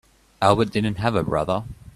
Albert 0.41 0.71
didn't 0.71 0.95
have 0.95 1.13
a 1.13 1.21
brother. 1.21 1.63